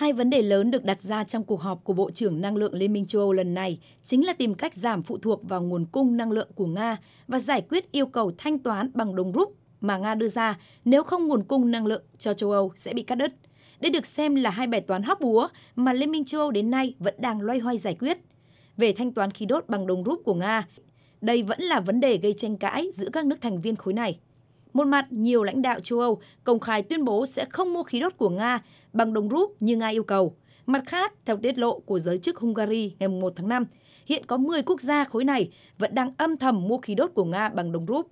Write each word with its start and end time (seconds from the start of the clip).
Hai 0.00 0.12
vấn 0.12 0.30
đề 0.30 0.42
lớn 0.42 0.70
được 0.70 0.84
đặt 0.84 1.02
ra 1.02 1.24
trong 1.24 1.44
cuộc 1.44 1.60
họp 1.60 1.84
của 1.84 1.92
Bộ 1.92 2.10
trưởng 2.10 2.40
Năng 2.40 2.56
lượng 2.56 2.74
Liên 2.74 2.92
minh 2.92 3.06
châu 3.06 3.22
Âu 3.22 3.32
lần 3.32 3.54
này 3.54 3.78
chính 4.04 4.26
là 4.26 4.32
tìm 4.32 4.54
cách 4.54 4.74
giảm 4.74 5.02
phụ 5.02 5.18
thuộc 5.18 5.48
vào 5.48 5.62
nguồn 5.62 5.86
cung 5.86 6.16
năng 6.16 6.30
lượng 6.30 6.48
của 6.54 6.66
Nga 6.66 6.96
và 7.28 7.40
giải 7.40 7.62
quyết 7.68 7.92
yêu 7.92 8.06
cầu 8.06 8.32
thanh 8.38 8.58
toán 8.58 8.90
bằng 8.94 9.16
đồng 9.16 9.32
rúp 9.32 9.56
mà 9.80 9.98
Nga 9.98 10.14
đưa 10.14 10.28
ra 10.28 10.58
nếu 10.84 11.02
không 11.02 11.26
nguồn 11.26 11.44
cung 11.44 11.70
năng 11.70 11.86
lượng 11.86 12.02
cho 12.18 12.34
châu 12.34 12.50
Âu 12.50 12.72
sẽ 12.76 12.92
bị 12.92 13.02
cắt 13.02 13.14
đứt. 13.14 13.32
Đây 13.80 13.90
được 13.90 14.06
xem 14.06 14.34
là 14.34 14.50
hai 14.50 14.66
bài 14.66 14.80
toán 14.80 15.02
hóc 15.02 15.20
búa 15.20 15.48
mà 15.76 15.92
Liên 15.92 16.10
minh 16.10 16.24
châu 16.24 16.40
Âu 16.40 16.50
đến 16.50 16.70
nay 16.70 16.94
vẫn 16.98 17.14
đang 17.18 17.40
loay 17.40 17.58
hoay 17.58 17.78
giải 17.78 17.96
quyết. 18.00 18.18
Về 18.76 18.92
thanh 18.92 19.12
toán 19.12 19.30
khí 19.30 19.46
đốt 19.46 19.64
bằng 19.68 19.86
đồng 19.86 20.04
rúp 20.04 20.20
của 20.24 20.34
Nga, 20.34 20.66
đây 21.20 21.42
vẫn 21.42 21.62
là 21.62 21.80
vấn 21.80 22.00
đề 22.00 22.16
gây 22.16 22.32
tranh 22.32 22.56
cãi 22.56 22.88
giữa 22.94 23.08
các 23.12 23.26
nước 23.26 23.36
thành 23.40 23.60
viên 23.60 23.76
khối 23.76 23.94
này. 23.94 24.18
Một 24.72 24.86
mặt, 24.86 25.12
nhiều 25.12 25.42
lãnh 25.42 25.62
đạo 25.62 25.80
châu 25.80 26.00
Âu 26.00 26.20
công 26.44 26.60
khai 26.60 26.82
tuyên 26.82 27.04
bố 27.04 27.26
sẽ 27.26 27.44
không 27.44 27.72
mua 27.72 27.82
khí 27.82 28.00
đốt 28.00 28.16
của 28.16 28.28
Nga 28.28 28.58
bằng 28.92 29.12
đồng 29.12 29.28
rúp 29.30 29.62
như 29.62 29.76
Nga 29.76 29.88
yêu 29.88 30.04
cầu. 30.04 30.36
Mặt 30.66 30.82
khác, 30.86 31.12
theo 31.24 31.36
tiết 31.36 31.58
lộ 31.58 31.80
của 31.80 31.98
giới 31.98 32.18
chức 32.18 32.38
Hungary 32.38 32.94
ngày 32.98 33.08
1 33.08 33.32
tháng 33.36 33.48
5, 33.48 33.66
hiện 34.06 34.26
có 34.26 34.36
10 34.36 34.62
quốc 34.62 34.80
gia 34.80 35.04
khối 35.04 35.24
này 35.24 35.50
vẫn 35.78 35.94
đang 35.94 36.12
âm 36.18 36.36
thầm 36.36 36.68
mua 36.68 36.78
khí 36.78 36.94
đốt 36.94 37.10
của 37.14 37.24
Nga 37.24 37.48
bằng 37.48 37.72
đồng 37.72 37.86
rúp. 37.86 38.06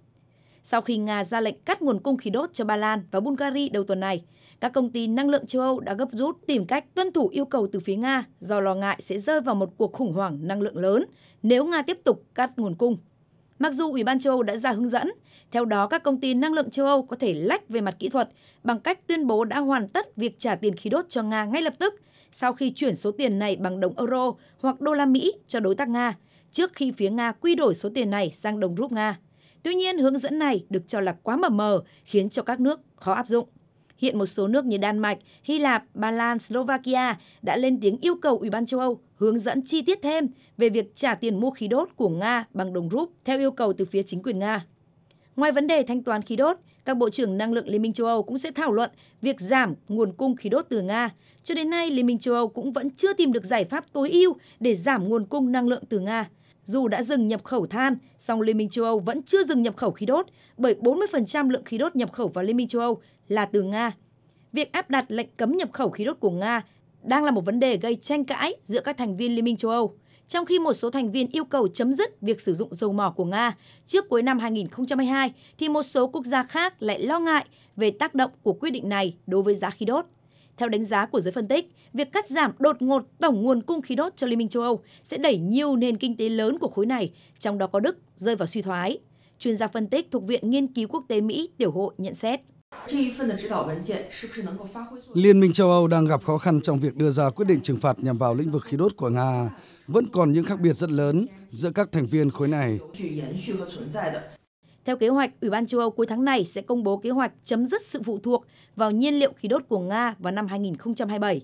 Sau 0.64 0.80
khi 0.80 0.96
Nga 0.96 1.24
ra 1.24 1.40
lệnh 1.40 1.54
cắt 1.64 1.82
nguồn 1.82 2.00
cung 2.00 2.16
khí 2.16 2.30
đốt 2.30 2.50
cho 2.52 2.64
Ba 2.64 2.77
Lan 2.77 3.02
và 3.10 3.20
Bulgaria 3.20 3.68
đầu 3.68 3.84
tuần 3.84 4.00
này, 4.00 4.24
các 4.60 4.72
công 4.72 4.90
ty 4.90 5.06
năng 5.06 5.28
lượng 5.28 5.46
châu 5.46 5.62
Âu 5.62 5.80
đã 5.80 5.94
gấp 5.94 6.08
rút 6.12 6.36
tìm 6.46 6.66
cách 6.66 6.94
tuân 6.94 7.12
thủ 7.12 7.28
yêu 7.28 7.44
cầu 7.44 7.68
từ 7.72 7.80
phía 7.80 7.96
Nga 7.96 8.24
do 8.40 8.60
lo 8.60 8.74
ngại 8.74 8.96
sẽ 9.02 9.18
rơi 9.18 9.40
vào 9.40 9.54
một 9.54 9.70
cuộc 9.77 9.92
khủng 9.92 10.12
hoảng 10.12 10.38
năng 10.42 10.60
lượng 10.60 10.77
lớn 10.77 11.04
nếu 11.42 11.64
Nga 11.64 11.82
tiếp 11.82 11.98
tục 12.04 12.24
cắt 12.34 12.58
nguồn 12.58 12.74
cung. 12.74 12.96
Mặc 13.58 13.74
dù 13.74 13.90
Ủy 13.90 14.04
ban 14.04 14.20
châu 14.20 14.32
Âu 14.32 14.42
đã 14.42 14.56
ra 14.56 14.72
hướng 14.72 14.88
dẫn, 14.88 15.10
theo 15.50 15.64
đó 15.64 15.86
các 15.86 16.02
công 16.02 16.20
ty 16.20 16.34
năng 16.34 16.52
lượng 16.52 16.70
châu 16.70 16.86
Âu 16.86 17.02
có 17.02 17.16
thể 17.16 17.34
lách 17.34 17.68
về 17.68 17.80
mặt 17.80 17.96
kỹ 17.98 18.08
thuật 18.08 18.28
bằng 18.62 18.80
cách 18.80 19.06
tuyên 19.06 19.26
bố 19.26 19.44
đã 19.44 19.58
hoàn 19.58 19.88
tất 19.88 20.16
việc 20.16 20.38
trả 20.38 20.54
tiền 20.54 20.76
khí 20.76 20.90
đốt 20.90 21.04
cho 21.08 21.22
Nga 21.22 21.44
ngay 21.44 21.62
lập 21.62 21.74
tức 21.78 21.94
sau 22.32 22.52
khi 22.52 22.70
chuyển 22.70 22.96
số 22.96 23.10
tiền 23.10 23.38
này 23.38 23.56
bằng 23.56 23.80
đồng 23.80 23.98
euro 23.98 24.32
hoặc 24.60 24.80
đô 24.80 24.92
la 24.92 25.06
Mỹ 25.06 25.32
cho 25.46 25.60
đối 25.60 25.74
tác 25.74 25.88
Nga, 25.88 26.14
trước 26.52 26.72
khi 26.74 26.92
phía 26.92 27.10
Nga 27.10 27.33
quy 27.33 27.55
đổi 27.55 27.74
số 27.74 27.88
tiền 27.94 28.10
này 28.10 28.34
sang 28.36 28.60
đồng 28.60 28.77
rúp 28.77 28.92
Nga. 28.92 29.18
Tuy 29.62 29.74
nhiên, 29.74 29.98
hướng 29.98 30.18
dẫn 30.18 30.38
này 30.38 30.64
được 30.70 30.83
cho 30.86 31.00
là 31.00 31.16
quá 31.22 31.36
mờ 31.36 31.48
mờ, 31.48 31.83
khiến 32.05 32.30
cho 32.30 32.42
các 32.42 32.61
nước 32.61 32.80
khó 32.96 33.12
áp 33.12 33.27
dụng. 33.27 33.48
Hiện 33.98 34.18
một 34.18 34.27
số 34.27 34.48
nước 34.48 34.64
như 34.64 34.77
Đan 34.77 34.98
Mạch, 34.98 35.18
Hy 35.42 35.58
Lạp, 35.58 35.84
Ba 35.94 36.10
Lan, 36.10 36.38
Slovakia 36.38 37.18
đã 37.42 37.56
lên 37.56 37.80
tiếng 37.80 37.98
yêu 38.00 38.14
cầu 38.14 38.38
Ủy 38.38 38.50
ban 38.50 38.66
châu 38.66 38.80
Âu 38.80 39.00
hướng 39.14 39.40
dẫn 39.40 39.62
chi 39.64 39.82
tiết 39.82 39.98
thêm 40.02 40.28
về 40.56 40.68
việc 40.68 40.96
trả 40.96 41.14
tiền 41.14 41.40
mua 41.40 41.50
khí 41.50 41.68
đốt 41.68 41.88
của 41.96 42.08
Nga 42.08 42.44
bằng 42.55 42.72
đồng 42.72 42.88
rúp 42.90 43.12
theo 43.24 43.38
yêu 43.38 43.50
cầu 43.50 43.72
từ 43.72 43.84
phía 43.84 44.02
chính 44.02 44.22
quyền 44.22 44.38
Nga. 44.38 44.66
Ngoài 45.36 45.52
vấn 45.52 45.66
đề 45.66 45.82
thanh 45.82 46.02
toán 46.02 46.22
khí 46.22 46.36
đốt, 46.36 46.56
các 46.84 46.96
bộ 46.96 47.10
trưởng 47.10 47.38
năng 47.38 47.52
lượng 47.52 47.68
Liên 47.68 47.82
minh 47.82 47.92
châu 47.92 48.06
Âu 48.06 48.22
cũng 48.22 48.38
sẽ 48.38 48.50
thảo 48.50 48.72
luận 48.72 48.90
việc 49.22 49.40
giảm 49.40 49.74
nguồn 49.88 50.12
cung 50.12 50.36
khí 50.36 50.48
đốt 50.48 50.66
từ 50.68 50.80
Nga. 50.80 51.10
Cho 51.42 51.55
đến 51.55 51.70
nay, 51.70 51.90
Liên 51.90 52.06
minh 52.06 52.18
châu 52.18 52.34
Âu 52.34 52.48
cũng 52.48 52.72
vẫn 52.72 52.90
chưa 52.90 53.12
tìm 53.12 53.33
được 53.33 53.44
giải 53.44 53.64
pháp 53.64 53.84
tối 53.92 54.10
ưu 54.10 54.36
để 54.60 54.74
giảm 54.74 55.08
nguồn 55.08 55.27
cung 55.27 55.52
năng 55.52 55.68
lượng 55.68 55.83
từ 55.88 55.98
Nga. 55.98 56.28
Dù 56.64 56.88
đã 56.88 57.02
dừng 57.02 57.28
nhập 57.28 57.44
khẩu 57.44 57.66
than, 57.66 57.96
song 58.18 58.40
Liên 58.40 58.56
minh 58.56 58.68
châu 58.68 58.84
Âu 58.84 58.98
vẫn 58.98 59.22
chưa 59.22 59.44
dừng 59.44 59.62
nhập 59.62 59.77
khẩu 59.77 59.90
khí 59.90 60.06
đốt, 60.06 60.27
bởi 60.56 60.74
40% 60.74 61.50
lượng 61.50 61.64
khí 61.64 61.78
đốt 61.78 61.96
nhập 61.96 62.12
khẩu 62.12 62.28
vào 62.28 62.44
Liên 62.44 62.56
minh 62.56 62.68
châu 62.68 62.83
Âu 62.83 63.00
là 63.28 63.46
từ 63.46 63.62
Nga. 63.62 63.92
Việc 64.52 64.72
áp 64.72 64.90
đặt 64.90 65.04
lệnh 65.08 65.28
cấm 65.36 65.56
nhập 65.56 65.72
khẩu 65.72 65.90
khí 65.90 66.04
đốt 66.04 66.20
của 66.20 66.30
Nga 66.30 66.64
đang 67.02 67.24
là 67.24 67.30
một 67.30 67.44
vấn 67.44 67.60
đề 67.60 67.76
gây 67.76 67.96
tranh 67.96 68.24
cãi 68.24 68.54
giữa 68.66 68.80
các 68.80 68.96
thành 68.96 69.16
viên 69.16 69.34
Liên 69.34 69.44
minh 69.44 69.56
châu 69.56 69.70
Âu, 69.70 69.94
trong 70.28 70.46
khi 70.46 70.58
một 70.58 70.72
số 70.72 70.90
thành 70.90 71.12
viên 71.12 71.28
yêu 71.32 71.44
cầu 71.44 71.68
chấm 71.68 71.94
dứt 71.94 72.20
việc 72.20 72.40
sử 72.40 72.54
dụng 72.54 72.74
dầu 72.74 72.92
mỏ 72.92 73.10
của 73.10 73.24
Nga 73.24 73.56
trước 73.86 74.08
cuối 74.08 74.22
năm 74.22 74.38
2022, 74.38 75.32
thì 75.58 75.68
một 75.68 75.82
số 75.82 76.06
quốc 76.06 76.26
gia 76.26 76.42
khác 76.42 76.82
lại 76.82 77.02
lo 77.02 77.18
ngại 77.18 77.46
về 77.76 77.90
tác 77.90 78.14
động 78.14 78.30
của 78.42 78.52
quyết 78.52 78.70
định 78.70 78.88
này 78.88 79.16
đối 79.26 79.42
với 79.42 79.54
giá 79.54 79.70
khí 79.70 79.86
đốt. 79.86 80.04
Theo 80.56 80.68
đánh 80.68 80.84
giá 80.84 81.06
của 81.06 81.20
giới 81.20 81.32
phân 81.32 81.48
tích, 81.48 81.72
việc 81.92 82.12
cắt 82.12 82.28
giảm 82.28 82.52
đột 82.58 82.82
ngột 82.82 83.02
tổng 83.18 83.42
nguồn 83.42 83.62
cung 83.62 83.82
khí 83.82 83.94
đốt 83.94 84.16
cho 84.16 84.26
Liên 84.26 84.38
minh 84.38 84.48
châu 84.48 84.62
Âu 84.62 84.80
sẽ 85.04 85.18
đẩy 85.18 85.38
nhiều 85.38 85.76
nền 85.76 85.96
kinh 85.96 86.16
tế 86.16 86.28
lớn 86.28 86.58
của 86.58 86.68
khối 86.68 86.86
này, 86.86 87.12
trong 87.38 87.58
đó 87.58 87.66
có 87.66 87.80
Đức, 87.80 87.98
rơi 88.16 88.36
vào 88.36 88.46
suy 88.46 88.62
thoái. 88.62 88.98
Chuyên 89.38 89.56
gia 89.56 89.66
phân 89.66 89.86
tích 89.86 90.11
thuộc 90.11 90.27
Viện 90.27 90.50
Nghiên 90.50 90.67
cứu 90.67 90.88
Quốc 90.88 91.05
tế 91.08 91.20
Mỹ 91.20 91.50
Tiểu 91.56 91.70
hội 91.70 91.94
nhận 91.98 92.14
xét. 92.14 92.40
Liên 95.14 95.40
minh 95.40 95.52
châu 95.52 95.70
Âu 95.70 95.86
đang 95.86 96.04
gặp 96.04 96.24
khó 96.24 96.38
khăn 96.38 96.60
trong 96.60 96.80
việc 96.80 96.96
đưa 96.96 97.10
ra 97.10 97.30
quyết 97.30 97.46
định 97.48 97.60
trừng 97.60 97.80
phạt 97.80 97.98
nhằm 97.98 98.18
vào 98.18 98.34
lĩnh 98.34 98.50
vực 98.50 98.64
khí 98.64 98.76
đốt 98.76 98.96
của 98.96 99.08
Nga. 99.08 99.50
Vẫn 99.86 100.06
còn 100.12 100.32
những 100.32 100.44
khác 100.44 100.60
biệt 100.60 100.72
rất 100.72 100.90
lớn 100.90 101.26
giữa 101.46 101.70
các 101.70 101.92
thành 101.92 102.06
viên 102.06 102.30
khối 102.30 102.48
này. 102.48 102.78
Theo 104.84 104.96
kế 104.96 105.08
hoạch, 105.08 105.30
Ủy 105.40 105.50
ban 105.50 105.66
châu 105.66 105.80
Âu 105.80 105.90
cuối 105.90 106.06
tháng 106.06 106.24
này 106.24 106.44
sẽ 106.54 106.62
công 106.62 106.84
bố 106.84 106.96
kế 106.96 107.10
hoạch 107.10 107.32
chấm 107.44 107.66
dứt 107.66 107.82
sự 107.86 108.02
phụ 108.02 108.18
thuộc 108.18 108.44
vào 108.76 108.90
nhiên 108.90 109.14
liệu 109.14 109.32
khí 109.36 109.48
đốt 109.48 109.62
của 109.68 109.78
Nga 109.78 110.14
vào 110.18 110.32
năm 110.32 110.46
2027, 110.46 111.40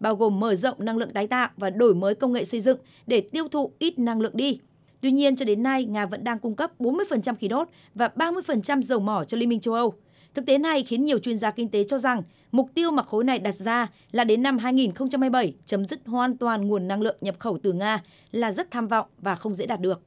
bao 0.00 0.16
gồm 0.16 0.40
mở 0.40 0.54
rộng 0.54 0.76
năng 0.78 0.98
lượng 0.98 1.10
tái 1.10 1.26
tạo 1.26 1.48
và 1.56 1.70
đổi 1.70 1.94
mới 1.94 2.14
công 2.14 2.32
nghệ 2.32 2.44
xây 2.44 2.60
dựng 2.60 2.78
để 3.06 3.20
tiêu 3.20 3.48
thụ 3.48 3.72
ít 3.78 3.98
năng 3.98 4.20
lượng 4.20 4.36
đi. 4.36 4.60
Tuy 5.00 5.10
nhiên, 5.10 5.36
cho 5.36 5.44
đến 5.44 5.62
nay, 5.62 5.84
Nga 5.84 6.06
vẫn 6.06 6.24
đang 6.24 6.38
cung 6.38 6.56
cấp 6.56 6.72
40% 6.78 7.34
khí 7.34 7.48
đốt 7.48 7.68
và 7.94 8.10
30% 8.16 8.82
dầu 8.82 9.00
mỏ 9.00 9.24
cho 9.24 9.36
Liên 9.36 9.48
minh 9.48 9.60
châu 9.60 9.74
Âu. 9.74 9.94
Thực 10.34 10.46
tế 10.46 10.58
này 10.58 10.84
khiến 10.84 11.04
nhiều 11.04 11.18
chuyên 11.18 11.38
gia 11.38 11.50
kinh 11.50 11.68
tế 11.68 11.84
cho 11.84 11.98
rằng 11.98 12.22
mục 12.52 12.70
tiêu 12.74 12.90
mà 12.90 13.02
khối 13.02 13.24
này 13.24 13.38
đặt 13.38 13.54
ra 13.58 13.88
là 14.12 14.24
đến 14.24 14.42
năm 14.42 14.58
2027 14.58 15.54
chấm 15.66 15.84
dứt 15.84 16.00
hoàn 16.06 16.36
toàn 16.36 16.68
nguồn 16.68 16.88
năng 16.88 17.02
lượng 17.02 17.16
nhập 17.20 17.36
khẩu 17.38 17.58
từ 17.62 17.72
Nga 17.72 18.02
là 18.32 18.52
rất 18.52 18.70
tham 18.70 18.88
vọng 18.88 19.06
và 19.18 19.34
không 19.34 19.54
dễ 19.54 19.66
đạt 19.66 19.80
được. 19.80 20.02